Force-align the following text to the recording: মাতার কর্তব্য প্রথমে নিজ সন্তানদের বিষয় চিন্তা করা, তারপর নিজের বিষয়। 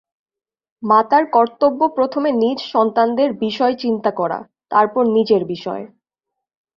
মাতার 0.83 1.23
কর্তব্য 1.31 1.79
প্রথমে 1.97 2.29
নিজ 2.41 2.59
সন্তানদের 2.73 3.29
বিষয় 3.41 3.73
চিন্তা 3.75 4.11
করা, 4.11 4.39
তারপর 4.71 5.03
নিজের 5.15 5.41
বিষয়। 5.45 5.83